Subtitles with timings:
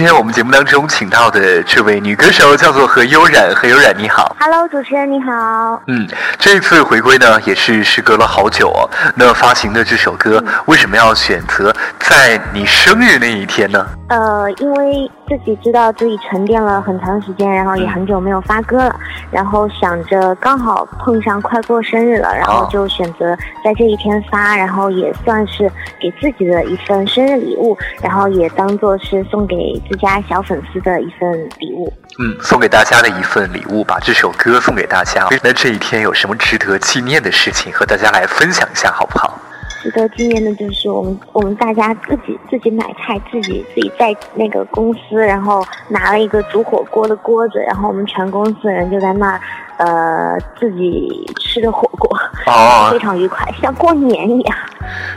[0.00, 4.34] 今天我们节目当中请到的这位女歌手叫做何悠然，何悠然你好。
[4.40, 5.82] Hello，主持人你好。
[5.88, 8.88] 嗯，这次回归呢，也是时隔了好久哦。
[9.14, 13.86] 那发行的这首歌，为什么要选择在你生日那一天呢？
[14.08, 18.98] 呃，因为自己知道自己沉淀了很长时间，然后也很久没有发歌了，
[19.30, 25.70] 然后想着刚好碰上快过生日了，然后就选择在这一天发，然后也算是
[26.00, 31.92] 给自己的一份生日礼物，然后也当做是送给自家小粉丝的一份礼物。
[32.18, 35.28] 嗯，送给大家的一份礼物，把这首歌送给大家。
[35.44, 39.38] 那这一天有什么值得纪念的事情和大家来分享一下，好不好？
[39.82, 49.40] 值得纪念的就是我们我们大家自己自己买菜，自己自己在那个公司，然后拿了一个煮火锅的锅子，然后我们全公司人就在那儿，
[49.78, 51.08] 呃，自己
[51.40, 52.10] 吃着火锅，
[52.46, 54.56] 哦非常愉快，像过年一样。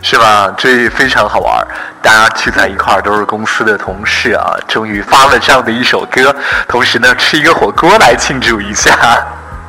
[0.01, 0.53] 是吧？
[0.57, 1.67] 这非常好玩，
[2.01, 6.33] 大家聚在一块儿都是公司的同事啊，终于发了这样的一首歌，
[6.67, 8.93] 同时呢吃一个火锅来庆祝一下。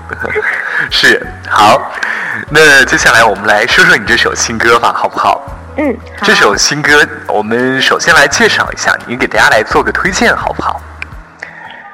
[0.91, 1.91] 是好，
[2.51, 5.41] 那接下来我们来说说你这首新歌吧，好不好？
[5.77, 6.91] 嗯，这首新歌，
[7.29, 10.81] 我们首先来介绍一下，你给大家来做个推荐，好不好？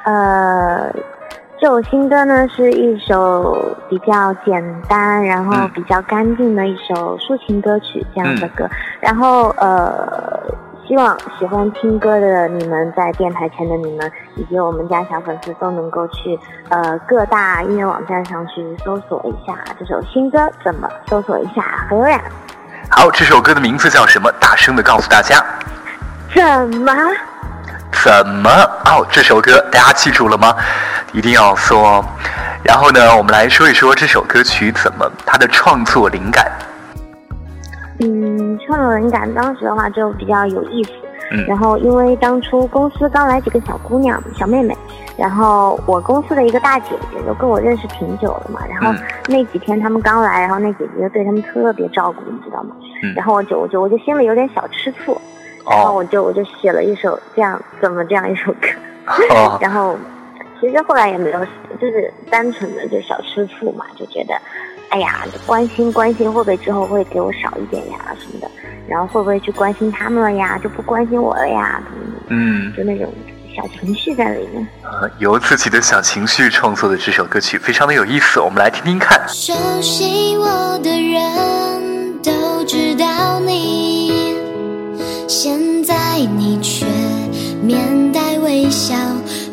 [0.05, 0.91] 呃，
[1.59, 8.67] 这首新歌呢是一首比较简单，然后嗯比较干净的一首抒情歌曲这样的歌。
[8.99, 10.39] 然后呃，
[10.91, 22.19] 希望喜欢听歌的你们，在电台前的你们，以及我们家小粉丝都能够去呃各大音乐网站上去搜索一下这首新歌，怎么搜索一下何悠然？
[22.89, 24.29] 好，这首歌的名字叫什么？
[24.33, 25.41] 大声的告诉大家。
[26.35, 26.43] 怎
[26.81, 26.93] 么？
[28.03, 28.49] 怎么？
[28.83, 30.53] 哦，这首歌大家记住了吗？
[31.13, 32.05] 一定要说哦。
[32.63, 36.51] 然后呢，我们来说一说这首歌曲怎么它的创作灵感。
[38.61, 40.91] 嗯，创作灵感当时的话就比较有意思。
[41.31, 41.45] 嗯。
[41.47, 44.75] 然后因为当初公司刚来几个小姑娘、小妹妹，
[45.17, 52.75] 然后我公司的一个大姐姐就跟我认识挺久了嘛，然后嗯那几天他们刚来，然后那姐姐就对他们特别照顾，你知道吗？
[53.03, 53.13] 嗯。
[53.15, 55.19] 然后我就我就我就心里有点小吃醋，
[55.69, 58.67] 然后哦我就我就写了一首这样怎么这样一首歌，
[59.35, 59.97] 哦， 然后
[60.59, 61.39] 其实后来也没有，
[61.79, 64.35] 就是单纯的就小吃醋嘛，就觉得，
[64.91, 68.51] 哎呀，关心关心会不会之后会给我少一点呀什么的，
[68.89, 71.81] 然后会不会去关心他们了呀，就不关心我了呀，
[72.27, 73.09] 嗯，就那种
[73.55, 74.67] 小情绪在里面。
[74.83, 79.17] 呃，由自己的小情绪创作的这首歌曲非常的有意思，我们来听听看。
[79.29, 84.35] 熟悉我的人都知道你，
[85.25, 86.85] 现在你却
[87.63, 88.93] 面带微笑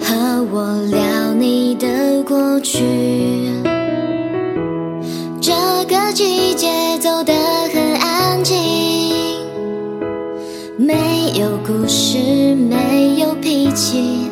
[0.03, 3.28] 和我聊你的过去。
[11.39, 12.19] 有故事，
[12.57, 14.29] 没有脾气。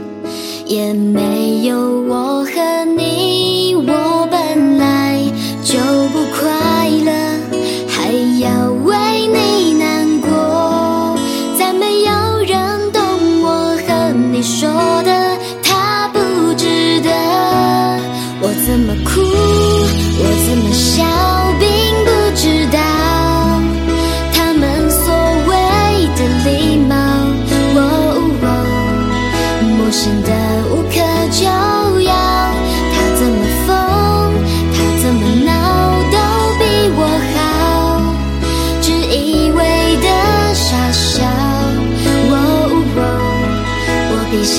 [0.66, 1.78] 也没有
[2.08, 2.75] 我和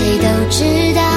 [0.07, 1.16] 谁都知道。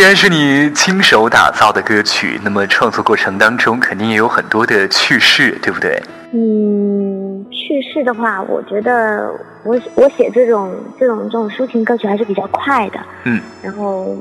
[0.00, 6.02] 既然是你亲手打造的歌曲，那么创作过程当中肯定也有很多的趣事，对不对？
[6.32, 9.30] 嗯，趣事的话，我觉得
[9.62, 12.98] 我我写这种这种这种抒情歌曲还是比较快的。
[13.24, 13.42] 嗯。
[13.62, 14.16] 然后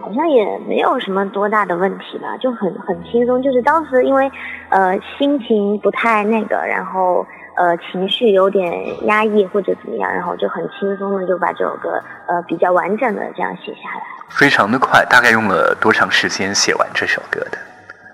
[0.00, 3.42] 好像也没有什么多大的问题吧，就很很轻松。
[3.42, 4.32] 就是当时因为
[4.70, 7.26] 呃心情不太那个，然后。
[7.58, 8.72] 呃，情绪有点
[9.06, 14.02] 压抑或者怎么样，然后就很轻松的就把这首歌呃比较完整的这样写下来。
[14.28, 17.58] 非常的快，大概用了多长时间写完这首歌的？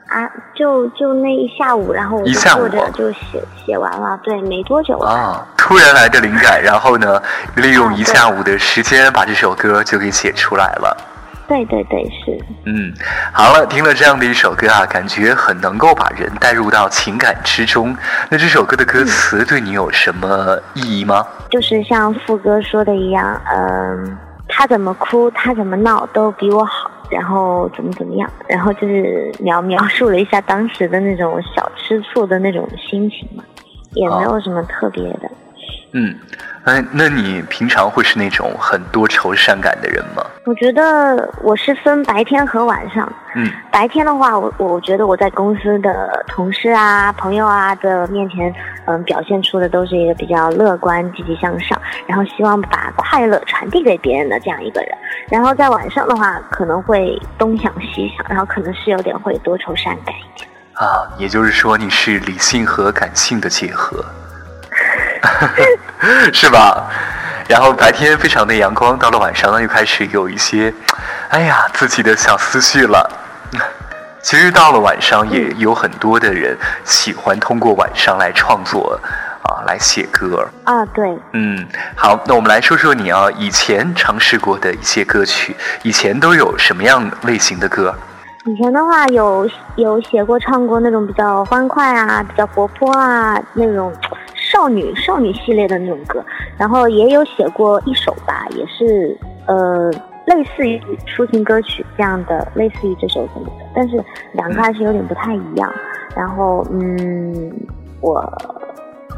[0.08, 5.46] 啊，就就那一下午，然后我就坐着就写写完了，对，没多久啊。
[5.56, 7.20] 突然来的灵感，然后呢，
[7.56, 10.96] 利用一下午的时间把这首歌就给写出来了。
[11.46, 12.38] 对对对，是。
[12.64, 12.92] 嗯，
[13.32, 17.94] 好了，听了这样的一首歌啊，感觉很能够把人带入到情感之中。
[18.30, 21.26] 那这首歌的歌词对你有什么意义吗？
[21.50, 24.16] 就是像副歌说的一样，嗯，
[24.48, 33.44] 他怎么哭，他怎么闹都比我好，然后怎么怎么样，然后就是描描述了一下当时的那种小吃醋的那种心情嘛，
[33.92, 35.30] 也没有什么特别的。
[35.92, 36.18] 嗯。
[36.64, 40.24] 哎，那你平常会是那种很多愁善感的人吗？
[40.46, 43.06] 我觉得我是分白天和晚上。
[43.34, 48.50] 嗯，白天的话，我我觉得我在公司的同事啊、朋友啊的面前，
[48.86, 54.90] 嗯，表现出的都是一个比较乐观、积极向上，然后希望把快乐传递给别人的这样一个人。
[55.28, 60.48] 然后在晚上的话，可能会东想西想，然后可能是有点会多愁善感一点。
[60.72, 64.02] 啊，也就是说你是理性和感性的结合。
[66.32, 66.88] 是吧？
[67.46, 70.72] 然后白天非常的阳光，到了晚上呢，又开始有一些，
[71.28, 73.10] 哎呀，自己的小思绪了。
[74.22, 78.98] 其实到了晚上，也有很多的人喜欢通过晚上来创作，
[79.42, 80.48] 啊，来写歌。
[80.64, 81.18] 啊，对。
[81.32, 87.94] 嗯，好，那我们来说说你啊，以前尝试过的一些歌曲，以前都有什么样类型的歌？
[88.46, 93.92] 以前的话，有有写过、唱过那种比较欢快啊、比较活泼啊那种。
[94.54, 96.24] 少女少女系列的那种歌，
[96.56, 99.90] 然后也有写过一首吧，也是呃
[100.26, 104.02] 类似于抒情歌曲这样的，类似于这首歌的，但是
[104.32, 105.70] 两个还是有点不太一样。
[106.14, 107.52] 然后嗯，
[108.00, 108.20] 我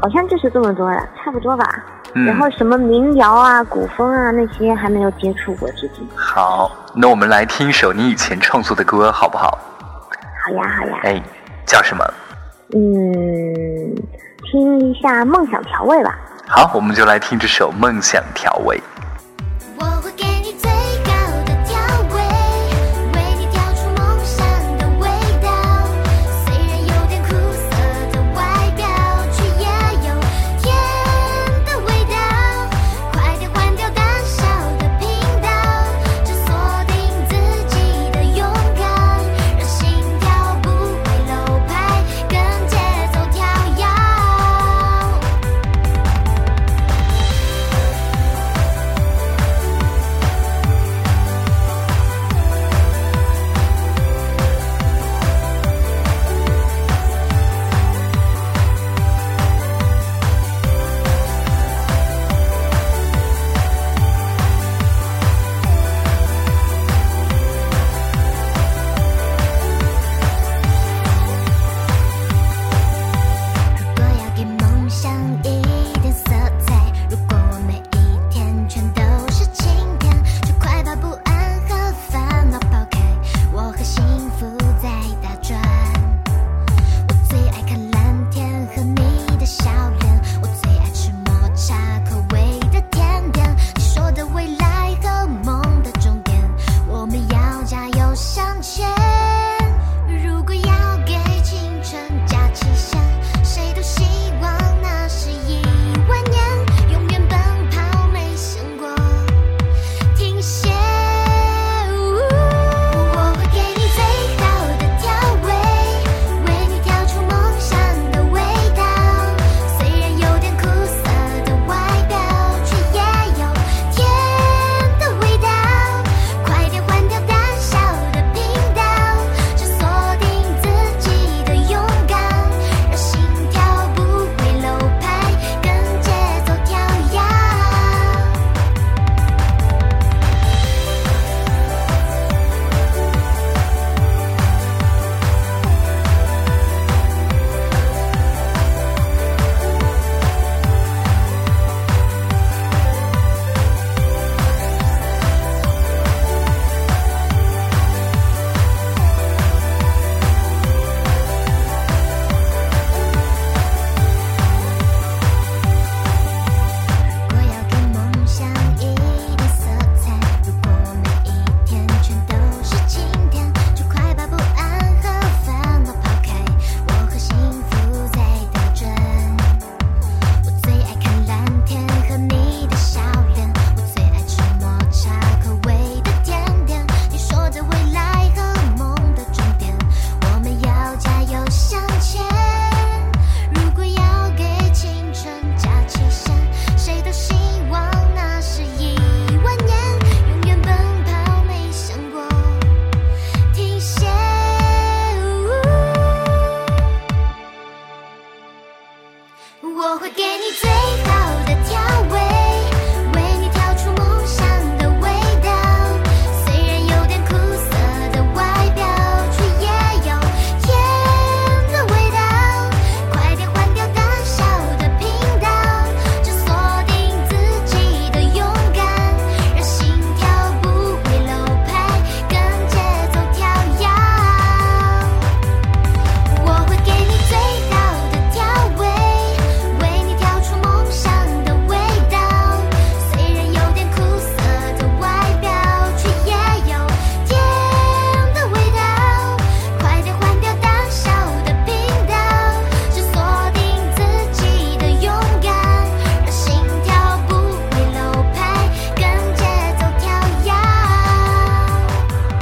[0.01, 1.85] 好像就是这么多了，差不多吧。
[2.25, 6.03] 然后什么民谣啊、古风啊那些还没有接触过，至今。
[6.15, 9.55] 好，那我们来听一首你以前创作的歌，好不好？
[10.43, 10.99] 好呀，好呀。
[11.03, 11.21] 哎，
[11.63, 12.03] 叫什么？
[12.73, 13.95] 嗯。
[14.49, 16.17] 听一下《梦想调味》吧。
[16.47, 18.77] 好，我们就来听这首《梦想调味》。
[19.77, 19.85] 我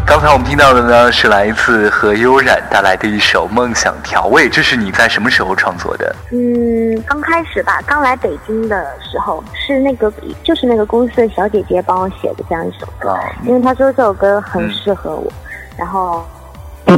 [0.08, 6.16] 刚才我们听到的呢，是来自何悠然带来的一首《梦想调味》，这是你在什么时候创作的？
[6.32, 10.12] 嗯，刚开始吧，刚来北京的时候，是那个
[10.44, 15.32] 就是那个公司的小姐姐帮我写的这样一首歌，因为她说这首歌很适合我，
[15.76, 16.24] 然后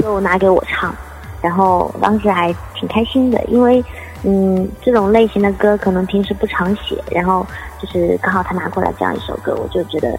[0.01, 0.93] 就拿给我唱，
[1.41, 3.83] 然后当时还挺开心的，因为
[4.23, 7.45] 嗯，这种类型的歌可能平时不常写，然后
[7.81, 10.09] 就是刚好她拿过来这样一首歌，我就觉得。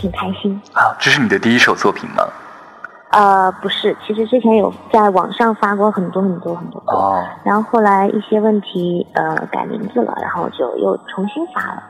[0.00, 0.96] 挺开心啊！
[0.98, 2.24] 这是你的第一首作品吗？
[3.10, 11.82] 呃，不是，其实之前有在网上发过很多很多很多哦，然后后来一些问题，呃，改名字了，然后就又重新发了。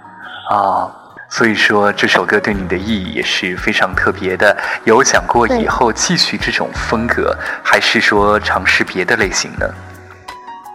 [0.51, 0.91] 啊，
[1.29, 4.57] 所以说这首歌对你的意义也是非常特别的。
[4.85, 9.67] 有想过以后继续这种风格，还是说尝试别的类型呢？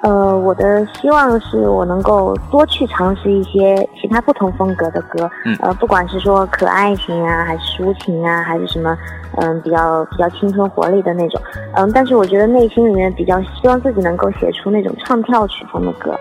[0.05, 8.95] 呃，我的希望是我能够多去尝试一些其他不同风格的歌，嗯，呃，不管是说可爱型啊，还是抒情啊，还是什么，
[9.37, 11.41] 嗯，比较比较青春活力的那种，
[11.73, 16.15] 嗯，但是我觉得内心里面比较希望自己能够写出那种唱跳曲风的歌，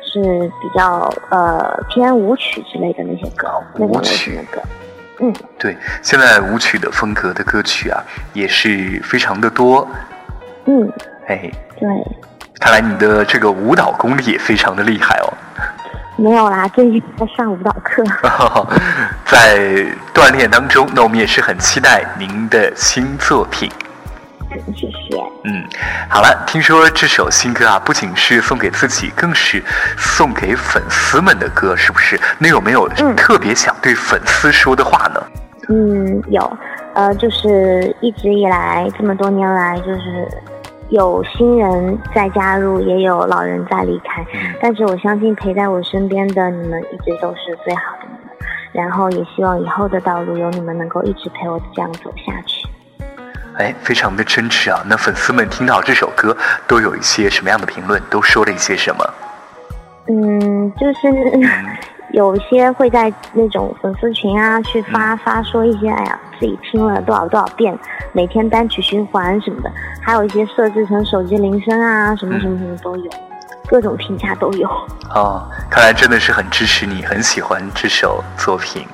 [0.00, 0.22] 是
[0.62, 4.62] 比较呃偏舞曲之类的那些歌，那种类型的歌，
[5.20, 9.86] 嗯，对，现在舞曲的风格的歌曲啊，也是非常的多，
[10.64, 10.90] 嗯，
[11.26, 11.86] 哎，对。
[12.60, 15.32] 看来你的这个舞蹈功力也非常的厉害哦。
[16.16, 18.02] 没有啦，最近在上舞蹈课。
[19.24, 23.70] 在锻炼当中，那我们也是很期待您的新作品。
[24.74, 25.16] 谢谢。
[25.44, 25.64] 嗯，
[26.08, 29.62] 好了，听说这首新歌啊，不仅是送给自己，更是
[29.96, 32.18] 送给粉丝们的歌，是不是？
[32.38, 35.22] 那有没有特别想对粉丝说的话呢？
[35.68, 36.58] 嗯，有，
[36.94, 40.26] 呃，就是一直以来这么多年来，就是。
[40.90, 44.24] 有新人在加入，也有老人在离开，
[44.60, 48.36] 但是我相信陪在我身边的你们一直都是最好的你们，
[48.72, 52.66] 然后也希望以后的道路有你们能够一直陪我这样走下去。
[53.58, 54.82] 哎，非常的真挚啊！
[54.86, 58.00] 那粉丝们听到这首歌都有一些什么样的评论？
[58.08, 59.04] 都说了一些什么？
[60.06, 60.98] 嗯，就是。
[62.12, 67.78] 有些会在那种粉丝群啊去发发说一些，哎呀，自己听了多少多少遍，
[68.12, 73.10] 每天单曲循环什么的，还有一些设置成手机铃声啊，什么什么什么都有，
[73.66, 74.68] 各种评价都有。
[75.14, 78.86] 哦，看来真的是很支持你，很喜欢这首作品。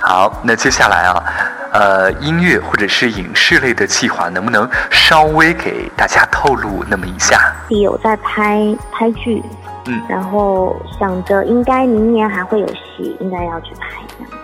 [0.00, 1.22] 好，那接下来啊，
[1.72, 7.52] 呃，音乐或者是影视类的计划，能不能稍微给大家透露那么一下？
[7.68, 9.42] 有在拍拍剧。
[9.86, 13.86] 嗯，然后想着应该明年还会有戏，应该要去拍。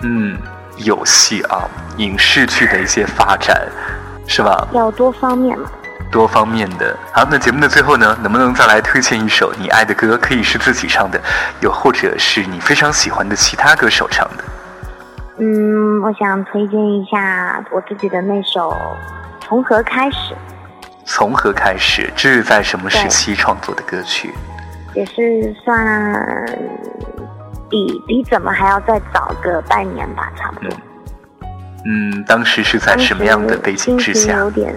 [0.00, 0.38] 嗯，
[0.78, 3.60] 有戏啊，影视剧的一些发展，
[4.26, 4.66] 是吧？
[4.72, 5.68] 要多方面嘛。
[6.10, 6.96] 多方面的。
[7.12, 10.16] 好，那节目的最后呢，能不能再来推荐一首你爱的歌？
[10.16, 11.20] 可以是自己唱的，
[11.60, 14.44] 又或者是你非常喜欢的其他歌手唱的。
[15.38, 18.70] 嗯，我想推荐一下我自己的那首
[19.40, 20.34] 《从何开始》。
[21.04, 22.10] 从何开始？
[22.16, 24.32] 这是在什么时期创作的歌曲？
[24.94, 26.46] 也是算
[27.68, 30.70] 比比怎么还要再早个半年吧，差不多。
[31.84, 34.38] 嗯，当时是在什么样的背景之下？
[34.38, 34.72] 有点，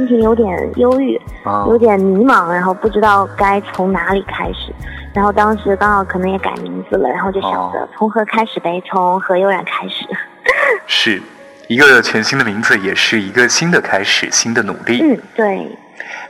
[0.00, 1.20] 心情有点忧郁，
[1.68, 4.72] 有点迷茫，然后不知道该从哪里开始。
[5.12, 10.06] 然后当时刚好可能也改名字了，然后就想着从何开始呗，从何悠然开始。
[10.86, 11.20] 是
[11.68, 15.02] 一个全新的名字，也是一个新的开始，新的努力。
[15.02, 15.78] 嗯，对。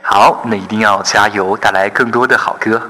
[0.01, 2.81] 好，那一定要加油，带来更多的好歌。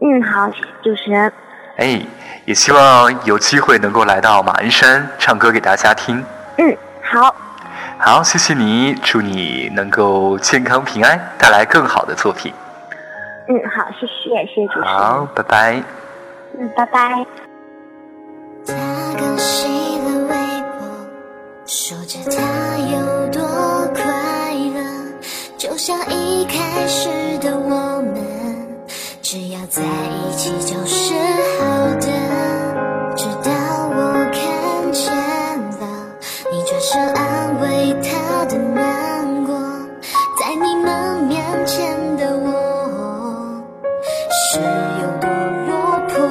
[0.00, 0.48] 嗯，好，
[0.82, 1.30] 主持人。
[1.76, 2.00] 哎，
[2.46, 6.24] 也希望有机会能够来到马鞍山唱歌给大家听。
[6.56, 7.36] 嗯，好。
[7.98, 12.52] 好，谢谢你，祝你能够健康平安，带来更好的作品。
[13.48, 14.88] 嗯，好，谢谢，谢谢主持人。
[14.88, 15.82] 好，拜拜。
[16.58, 17.26] 嗯，拜拜。
[18.66, 18.74] 他
[19.18, 20.36] 更新了微
[20.78, 20.86] 博，
[21.66, 22.40] 说着他
[22.78, 23.42] 有多
[23.94, 24.02] 快
[24.74, 24.82] 乐，
[25.56, 27.08] 就像一开始
[27.38, 28.16] 的我们，
[29.22, 30.24] 只要在一。
[30.36, 30.50] 起
[36.94, 39.52] 着安慰他的难过，
[40.38, 43.60] 在你们面前的我，
[44.30, 45.28] 是有多
[45.66, 45.74] 落
[46.08, 46.22] 魄？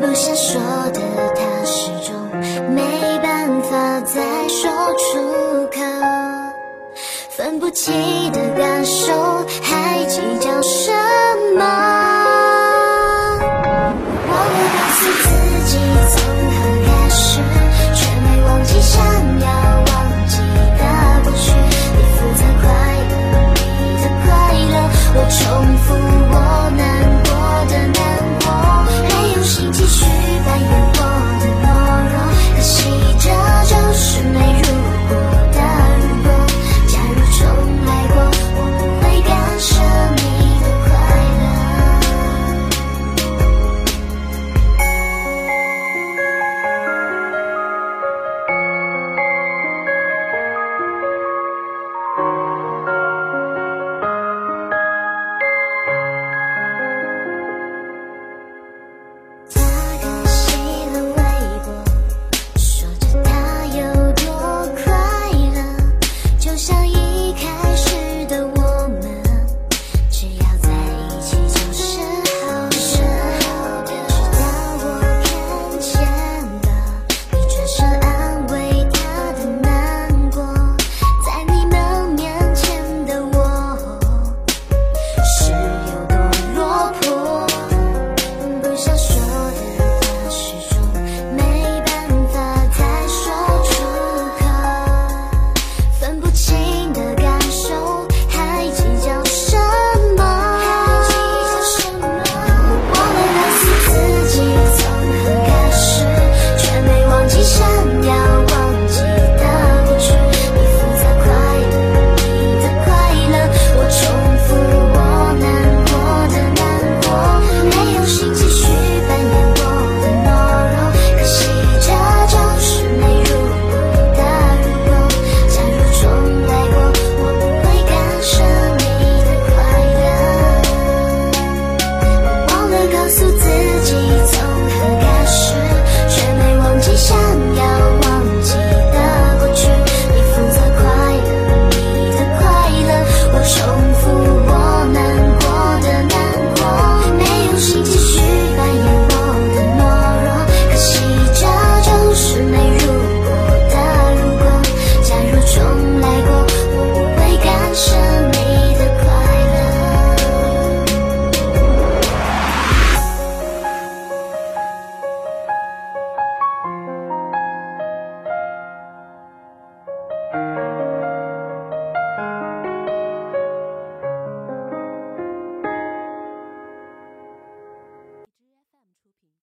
[0.00, 0.58] 不想说
[0.94, 1.00] 的，
[1.36, 2.16] 他始终
[2.74, 2.80] 没
[3.22, 5.82] 办法再说出口，
[7.28, 7.92] 分不清
[8.32, 9.39] 的感受。